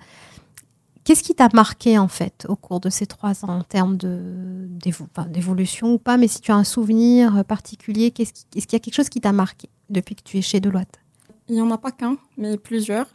Qu'est-ce 1.03 1.23
qui 1.23 1.35
t'a 1.35 1.49
marqué 1.53 1.97
en 1.97 2.07
fait 2.07 2.45
au 2.47 2.55
cours 2.55 2.79
de 2.79 2.89
ces 2.89 3.05
trois 3.05 3.43
ans 3.43 3.59
en 3.59 3.63
termes 3.63 3.97
d'évolution 3.97 5.93
ou 5.93 5.97
pas, 5.97 6.17
mais 6.17 6.27
si 6.27 6.39
tu 6.39 6.51
as 6.51 6.55
un 6.55 6.63
souvenir 6.63 7.43
particulier, 7.45 8.13
est-ce 8.17 8.33
qu'il 8.33 8.73
y 8.73 8.75
a 8.75 8.79
quelque 8.79 8.93
chose 8.93 9.09
qui 9.09 9.19
t'a 9.19 9.31
marqué 9.31 9.69
depuis 9.89 10.15
que 10.15 10.23
tu 10.23 10.37
es 10.37 10.41
chez 10.41 10.59
Deloitte? 10.59 10.99
Il 11.47 11.55
n'y 11.55 11.61
en 11.61 11.71
a 11.71 11.77
pas 11.77 11.91
qu'un, 11.91 12.17
mais 12.37 12.57
plusieurs. 12.57 13.07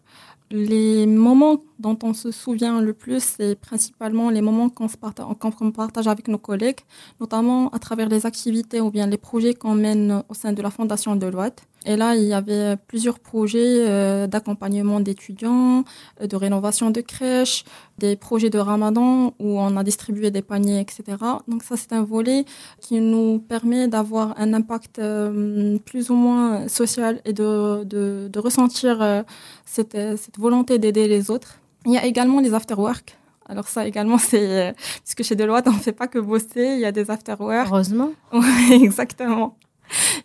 Les 0.50 1.06
moments 1.06 1.62
dont 1.78 1.99
on 2.02 2.12
se 2.12 2.30
souvient 2.30 2.80
le 2.80 2.92
plus, 2.92 3.23
c'est 3.23 3.54
principalement 3.54 4.28
les 4.28 4.42
moments 4.42 4.68
qu'on 4.68 4.88
partage, 4.88 5.26
partage 5.75 6.06
avec 6.06 6.28
nos 6.28 6.38
collègues, 6.38 6.80
notamment 7.20 7.70
à 7.70 7.78
travers 7.78 8.08
les 8.08 8.26
activités 8.26 8.80
ou 8.80 8.90
bien 8.90 9.06
les 9.06 9.16
projets 9.18 9.54
qu'on 9.54 9.75
mène 9.75 10.23
au 10.28 10.34
sein 10.34 10.52
de 10.52 10.61
la 10.61 10.70
Fondation 10.70 11.16
Deloitte. 11.16 11.62
Et 11.85 11.97
là, 11.97 12.17
il 12.17 12.25
y 12.25 12.33
avait 12.33 12.76
plusieurs 12.88 13.19
projets 13.19 13.85
euh, 13.87 14.26
d'accompagnement 14.26 15.00
d'étudiants, 15.00 15.85
euh, 16.21 16.26
de 16.26 16.37
rénovation 16.37 16.91
de 16.91 17.00
crèches, 17.00 17.64
des 17.99 18.17
projets 18.17 18.50
de 18.50 18.59
ramadan 18.59 19.35
où 19.38 19.59
on 19.61 19.76
a 19.76 19.85
distribué 19.85 20.31
des 20.31 20.43
paniers, 20.43 20.81
etc. 20.81 21.03
Donc 21.47 21.62
ça, 21.62 21.76
c'est 21.76 21.93
un 21.93 22.03
volet 22.03 22.45
qui 22.81 23.00
nous 23.00 23.38
permet 23.38 23.87
d'avoir 23.87 24.35
un 24.38 24.55
impact 24.55 24.99
euh, 24.99 25.79
plus 25.85 26.11
ou 26.11 26.14
moins 26.14 26.69
social 26.69 27.21
et 27.25 27.33
de, 27.33 27.85
de, 27.85 28.29
de 28.33 28.38
ressentir 28.38 29.25
cette, 29.64 29.93
cette 29.93 30.38
volonté 30.38 30.79
d'aider 30.79 31.07
les 31.07 31.31
autres. 31.31 31.61
Il 31.87 31.93
y 31.93 31.99
a 31.99 32.05
également 32.05 32.41
les 32.41 32.55
after-work. 32.55 33.19
Alors 33.47 33.69
ça 33.69 33.87
également, 33.87 34.19
c'est 34.31 34.75
puisque 35.03 35.23
chez 35.23 35.37
Deloitte, 35.37 35.69
on 35.69 35.73
ne 35.73 35.79
fait 35.79 35.93
pas 35.93 36.09
que 36.09 36.19
bosser, 36.19 36.75
il 36.75 36.81
y 36.81 36.87
a 36.87 36.93
des 36.93 37.11
after-work. 37.11 37.69
Heureusement. 37.69 38.12
Oui, 38.33 38.73
exactement. 38.83 39.57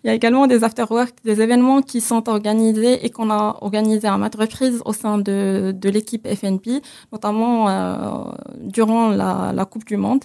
Il 0.04 0.08
y 0.08 0.10
a 0.10 0.14
également 0.14 0.48
des 0.48 0.64
after-work, 0.64 1.14
des 1.26 1.42
événements 1.42 1.82
qui 1.82 2.00
sont 2.00 2.30
organisés 2.30 3.06
et 3.06 3.10
qu'on 3.10 3.30
a 3.30 3.58
organisés 3.62 4.08
à 4.08 4.18
maintes 4.18 4.36
reprises 4.36 4.82
au 4.86 4.94
sein 4.94 5.18
de, 5.18 5.76
l'équipe 5.84 6.28
FNP, 6.28 6.82
notamment 7.12 7.70
euh, 7.70 8.24
durant 8.62 9.10
la, 9.10 9.52
la, 9.54 9.66
Coupe 9.66 9.86
du 9.86 9.98
Monde, 9.98 10.24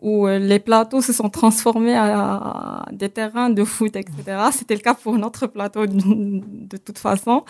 où 0.00 0.26
euh, 0.28 0.38
les 0.38 0.60
plateaux 0.60 1.00
se 1.00 1.12
sont 1.12 1.28
transformés 1.28 1.96
à, 1.96 2.84
des 2.92 3.08
terrains 3.08 3.50
de 3.50 3.64
foot, 3.64 3.96
etc. 3.96 4.14
C'était 4.52 4.74
le 4.74 4.80
cas 4.80 4.94
pour 4.94 5.16
notre 5.18 5.48
plateau 5.48 5.86
de, 5.86 5.96
de 5.96 6.76
toute 6.76 6.98
façon. 6.98 7.44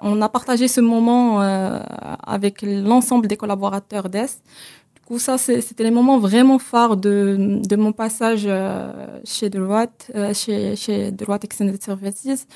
On 0.00 0.20
a 0.22 0.28
partagé 0.28 0.66
ce 0.66 0.80
moment 0.80 1.40
euh, 1.40 1.78
avec 2.26 2.62
l'ensemble 2.62 3.28
des 3.28 3.36
collaborateurs 3.36 4.08
d'ES 4.08 4.42
ça, 5.18 5.36
c'était 5.36 5.84
les 5.84 5.90
moments 5.90 6.18
vraiment 6.18 6.58
phares 6.58 6.96
de, 6.96 7.60
de 7.62 7.76
mon 7.76 7.92
passage 7.92 8.44
euh, 8.46 9.20
chez 9.24 9.50
Deloitte, 9.50 10.10
euh, 10.14 10.32
chez, 10.32 10.76
chez 10.76 11.10
Deloitte 11.10 11.44
Extended 11.44 11.82
Services. 11.82 12.46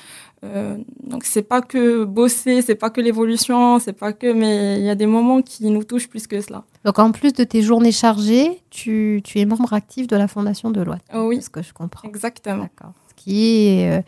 Euh, 0.43 0.77
donc, 1.03 1.23
c'est 1.23 1.43
pas 1.43 1.61
que 1.61 2.03
bosser, 2.03 2.61
c'est 2.61 2.75
pas 2.75 2.89
que 2.89 3.01
l'évolution, 3.01 3.79
c'est 3.79 3.93
pas 3.93 4.13
que, 4.13 4.31
mais 4.31 4.79
il 4.79 4.85
y 4.85 4.89
a 4.89 4.95
des 4.95 5.05
moments 5.05 5.41
qui 5.41 5.65
nous 5.69 5.83
touchent 5.83 6.09
plus 6.09 6.25
que 6.25 6.41
cela. 6.41 6.63
Donc, 6.83 6.99
en 6.99 7.11
plus 7.11 7.33
de 7.33 7.43
tes 7.43 7.61
journées 7.61 7.91
chargées, 7.91 8.61
tu, 8.69 9.21
tu 9.23 9.39
es 9.39 9.45
membre 9.45 9.73
actif 9.73 10.07
de 10.07 10.15
la 10.15 10.27
Fondation 10.27 10.71
Deloitte. 10.71 11.03
Oh 11.13 11.27
oui. 11.27 11.41
Ce 11.41 11.49
que 11.49 11.61
je 11.61 11.73
comprends. 11.73 12.07
Exactement. 12.07 12.63
D'accord. 12.63 12.93
Ce 13.09 13.23
qui 13.23 13.67
est 13.67 14.03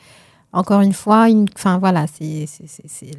encore 0.52 0.82
une 0.82 0.94
fois, 0.94 1.30
une, 1.30 1.46
enfin 1.56 1.78
voilà, 1.78 2.06
c'est 2.08 2.46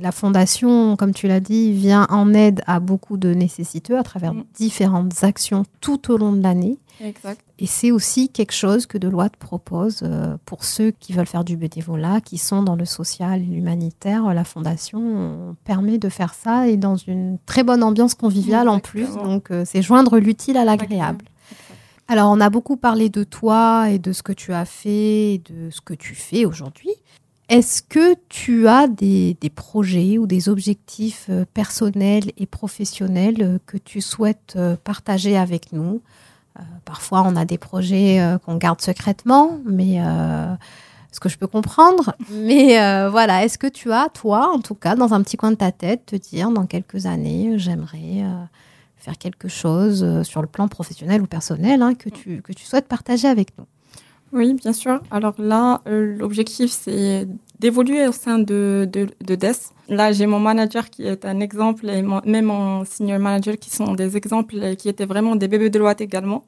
la 0.01 0.11
fondation, 0.11 0.97
comme 0.97 1.15
tu 1.15 1.29
l'as 1.29 1.41
dit, 1.41 1.73
vient 1.73 2.07
en 2.11 2.35
aide 2.35 2.63
à 2.67 2.81
beaucoup 2.81 3.17
de 3.17 3.33
nécessiteux 3.33 3.97
à 3.97 4.03
travers 4.03 4.35
mm. 4.35 4.45
différentes 4.55 5.23
actions 5.23 5.65
tout 5.81 6.11
au 6.11 6.17
long 6.17 6.33
de 6.33 6.43
l'année. 6.43 6.79
Exact. 7.01 7.41
Et 7.59 7.67
c'est 7.67 7.93
aussi 7.93 8.31
quelque 8.31 8.53
chose 8.53 8.87
que 8.87 8.99
Deloitte 8.99 9.37
propose 9.37 10.01
euh, 10.03 10.37
pour 10.45 10.65
ceux 10.65 10.91
qui 10.91 11.13
veulent 11.13 11.27
faire 11.27 11.45
du 11.45 11.57
bénévolat, 11.57 12.21
qui 12.21 12.37
sont 12.37 12.63
dans 12.63 12.75
le 12.75 12.85
social 12.85 13.41
et 13.41 13.45
l'humanitaire. 13.45 14.35
La 14.35 14.45
fondation 14.45 15.57
permet 15.65 15.99
de 15.99 16.09
faire 16.09 16.35
ça 16.35 16.69
et 16.69 16.77
dans 16.77 16.97
une 16.97 17.39
très 17.47 17.63
bonne 17.63 17.83
ambiance 17.83 18.15
conviviale 18.15 18.69
en 18.69 18.81
plus. 18.81 19.15
Donc 19.15 19.51
euh, 19.51 19.65
c'est 19.65 19.83
joindre 19.83 20.19
l'utile 20.19 20.57
à 20.57 20.65
l'agréable. 20.65 21.25
Alors, 22.11 22.29
on 22.33 22.41
a 22.41 22.51
beaucoup 22.51 22.77
parlé 22.77 23.09
de 23.09 23.23
toi 23.23 23.89
et 23.89 24.01
de 24.01 24.13
ce 24.13 24.25
que 24.25 24.33
tu 24.33 24.53
as 24.53 24.65
fait 24.65 25.35
et 25.35 25.43
de 25.49 25.71
ce 25.71 25.81
que 25.81 25.95
tu 25.95 26.17
fais 26.17 26.45
aujourd'hui. 26.45 26.91
Est-ce 27.49 27.83
que 27.83 28.17
tu 28.29 28.67
as 28.67 28.89
des, 28.89 29.37
projets 29.55 30.19
ou 30.19 30.27
des 30.27 30.49
objectifs 30.49 31.27
euh, 31.31 31.45
personnels 31.55 32.33
et 32.37 32.47
professionnels 32.47 33.43
euh, 33.43 33.59
que 33.65 33.77
tu 33.77 34.01
souhaites 34.01 34.55
euh, 34.57 34.75
partager 34.83 35.39
avec 35.39 35.73
nous? 35.73 36.03
Parfois, 36.85 37.23
on 37.25 37.37
a 37.37 37.45
des 37.45 37.59
projets 37.59 38.21
qu'on 38.45 38.57
garde 38.57 38.83
secrètement, 38.83 39.61
mais 39.65 39.99
ce 41.11 41.21
que 41.21 41.31
je 41.31 41.39
peux 41.39 41.47
comprendre. 41.47 42.15
Mais 42.31 43.09
voilà, 43.09 43.45
est-ce 43.45 43.57
que 43.57 43.69
tu 43.69 43.93
as, 43.93 44.09
toi, 44.11 44.51
en 44.53 44.59
tout 44.59 44.75
cas, 44.75 44.95
dans 44.95 45.15
un 45.15 45.23
petit 45.23 45.39
coin 45.39 45.53
de 45.53 45.57
ta 45.57 45.73
tête, 45.73 46.07
te 46.07 46.17
dire 46.17 46.51
dans 46.51 46.67
quelques 46.67 47.07
années, 47.07 47.55
j'aimerais 47.57 48.25
faire 49.01 49.19
quelque 49.19 49.49
chose 49.49 50.23
sur 50.23 50.41
le 50.43 50.49
plan 50.49 50.69
professionnel 50.69 51.23
ou 51.23 51.27
personnel 51.27 51.83
hein, 51.83 51.95
que, 51.95 52.09
tu, 52.09 52.43
que 52.43 52.53
tu 52.53 52.65
souhaites 52.65 52.89
partager 52.89 53.29
avec 53.29 53.57
nous 53.59 53.67
oui, 54.33 54.55
bien 54.55 54.73
sûr. 54.73 55.01
Alors 55.11 55.35
là, 55.39 55.81
euh, 55.89 56.17
l'objectif, 56.17 56.71
c'est 56.71 57.27
d'évoluer 57.59 58.07
au 58.07 58.13
sein 58.13 58.39
de, 58.39 58.89
de, 58.91 59.09
de 59.21 59.35
DES. 59.35 59.73
Là, 59.89 60.13
j'ai 60.13 60.27
mon 60.27 60.39
manager 60.39 60.89
qui 60.89 61.05
est 61.05 61.25
un 61.25 61.41
exemple 61.41 61.89
et 61.89 62.03
même 62.03 62.45
mon 62.45 62.85
senior 62.85 63.19
manager 63.19 63.57
qui 63.59 63.71
sont 63.71 63.95
des 63.95 64.17
exemples 64.17 64.77
qui 64.77 64.89
étaient 64.89 65.05
vraiment 65.05 65.35
des 65.35 65.49
bébés 65.49 65.69
de 65.69 65.79
loi 65.81 65.95
également. 65.99 66.45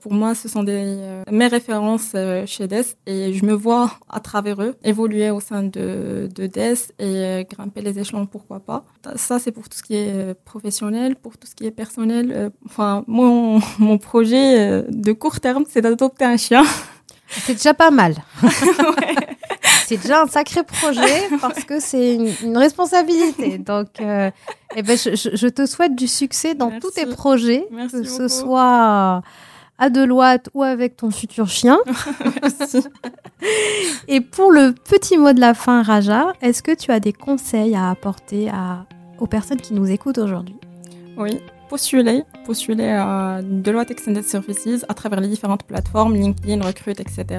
Pour 0.00 0.12
moi, 0.12 0.34
ce 0.34 0.48
sont 0.48 0.62
des, 0.62 0.82
euh, 0.84 1.22
mes 1.30 1.46
références 1.46 2.12
euh, 2.14 2.46
chez 2.46 2.66
DES 2.66 2.96
et 3.06 3.32
je 3.34 3.44
me 3.44 3.52
vois 3.52 3.92
à 4.08 4.20
travers 4.20 4.62
eux 4.62 4.76
évoluer 4.82 5.30
au 5.30 5.40
sein 5.40 5.62
de, 5.62 6.28
de 6.34 6.46
DES 6.46 6.92
et 6.98 7.46
grimper 7.50 7.82
les 7.82 7.98
échelons, 7.98 8.26
pourquoi 8.26 8.60
pas. 8.60 8.84
Ça, 9.16 9.38
c'est 9.38 9.52
pour 9.52 9.68
tout 9.68 9.76
ce 9.76 9.82
qui 9.82 9.96
est 9.96 10.34
professionnel, 10.44 11.16
pour 11.16 11.36
tout 11.36 11.46
ce 11.46 11.54
qui 11.54 11.66
est 11.66 11.70
personnel. 11.70 12.50
enfin, 12.66 13.04
mon, 13.06 13.60
mon 13.78 13.98
projet 13.98 14.82
de 14.88 15.12
court 15.12 15.40
terme, 15.40 15.64
c'est 15.68 15.82
d'adopter 15.82 16.24
un 16.24 16.36
chien. 16.36 16.64
C'est 17.30 17.54
déjà 17.54 17.74
pas 17.74 17.92
mal. 17.92 18.16
C'est 19.86 19.96
déjà 19.96 20.22
un 20.22 20.28
sacré 20.28 20.62
projet 20.62 21.28
parce 21.40 21.64
que 21.64 21.80
c'est 21.80 22.14
une, 22.14 22.56
responsabilité. 22.56 23.58
Donc, 23.58 23.88
euh, 24.00 24.30
eh 24.76 24.82
ben, 24.82 24.96
je, 24.96 25.48
te 25.48 25.66
souhaite 25.66 25.96
du 25.96 26.06
succès 26.06 26.54
dans 26.54 26.78
tous 26.78 26.92
tes 26.92 27.06
projets, 27.06 27.66
que 27.90 28.04
ce 28.04 28.28
soit 28.28 29.20
à 29.80 29.90
Deloitte 29.90 30.48
ou 30.54 30.62
avec 30.62 30.96
ton 30.96 31.10
futur 31.10 31.48
chien. 31.48 31.78
Merci. 32.42 32.86
Et 34.06 34.20
pour 34.20 34.52
le 34.52 34.72
petit 34.72 35.18
mot 35.18 35.32
de 35.32 35.40
la 35.40 35.54
fin, 35.54 35.82
Raja, 35.82 36.34
est-ce 36.42 36.62
que 36.62 36.74
tu 36.74 36.92
as 36.92 37.00
des 37.00 37.12
conseils 37.12 37.74
à 37.74 37.90
apporter 37.90 38.48
à, 38.50 38.86
aux 39.18 39.26
personnes 39.26 39.60
qui 39.60 39.74
nous 39.74 39.90
écoutent 39.90 40.18
aujourd'hui? 40.18 40.56
Oui 41.16 41.40
postuler, 41.70 42.24
postuler 42.44 42.88
à 42.88 43.40
Deloitte 43.42 43.92
Extended 43.92 44.24
Services 44.24 44.84
à 44.88 44.94
travers 44.94 45.20
les 45.20 45.28
différentes 45.28 45.62
plateformes, 45.62 46.14
LinkedIn, 46.14 46.60
Recruit, 46.66 46.96
etc. 46.98 47.38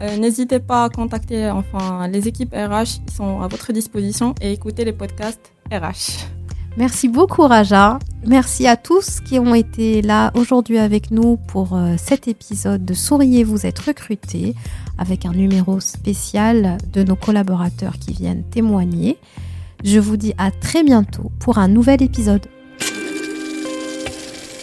Euh, 0.00 0.16
n'hésitez 0.16 0.60
pas 0.60 0.84
à 0.84 0.88
contacter 0.88 1.50
enfin, 1.50 2.08
les 2.08 2.26
équipes 2.26 2.54
RH, 2.54 3.04
qui 3.06 3.14
sont 3.14 3.42
à 3.42 3.48
votre 3.48 3.70
disposition 3.72 4.34
et 4.40 4.52
écouter 4.52 4.86
les 4.86 4.94
podcasts 4.94 5.52
RH. 5.70 6.33
Merci 6.76 7.08
beaucoup 7.08 7.42
Raja. 7.42 7.98
Merci 8.26 8.66
à 8.66 8.76
tous 8.76 9.20
qui 9.20 9.38
ont 9.38 9.54
été 9.54 10.02
là 10.02 10.32
aujourd'hui 10.34 10.78
avec 10.78 11.10
nous 11.10 11.36
pour 11.36 11.76
euh, 11.76 11.94
cet 11.98 12.26
épisode 12.26 12.84
de 12.84 12.94
Souriez, 12.94 13.44
vous 13.44 13.66
êtes 13.66 13.78
recrutés 13.78 14.54
avec 14.98 15.26
un 15.26 15.32
numéro 15.32 15.78
spécial 15.80 16.78
de 16.92 17.02
nos 17.02 17.16
collaborateurs 17.16 17.98
qui 17.98 18.12
viennent 18.12 18.42
témoigner. 18.44 19.18
Je 19.84 19.98
vous 20.00 20.16
dis 20.16 20.34
à 20.38 20.50
très 20.50 20.82
bientôt 20.82 21.30
pour 21.38 21.58
un 21.58 21.68
nouvel 21.68 22.02
épisode. 22.02 22.46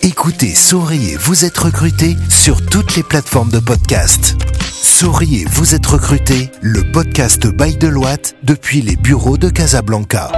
Écoutez 0.04 0.56
Souriez, 0.56 1.16
vous 1.18 1.46
êtes 1.46 1.58
recruté 1.58 2.18
sur 2.30 2.66
toutes 2.66 2.96
les 2.96 3.04
plateformes 3.04 3.52
de 3.52 3.60
podcast. 3.60 4.36
Souriez, 4.72 5.46
vous 5.52 5.76
êtes 5.76 5.86
recruté, 5.86 6.52
le 6.62 6.92
podcast 6.92 7.48
by 7.48 7.78
Deloitte 7.78 8.36
depuis 8.44 8.82
les 8.82 8.96
bureaux 8.96 9.38
de 9.38 9.50
Casablanca. 9.50 10.32